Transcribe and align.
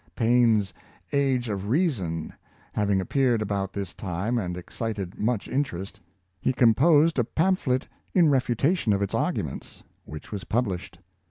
Paine's" 0.15 0.73
Age 1.13 1.47
of 1.47 1.69
Reason" 1.69 2.33
having 2.73 2.99
appeared 2.99 3.39
about 3.39 3.71
this 3.71 3.93
time 3.93 4.39
and 4.39 4.57
excited 4.57 5.19
much 5.19 5.47
interest, 5.47 5.99
he 6.39 6.51
composed 6.53 7.19
a 7.19 7.23
pamphlet 7.23 7.87
in 8.15 8.27
refutation 8.31 8.93
of 8.93 9.03
its 9.03 9.13
arguments, 9.13 9.83
which 10.05 10.31
was 10.31 10.43
published. 10.43 10.97